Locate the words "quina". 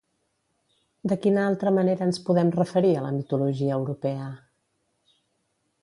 1.25-1.43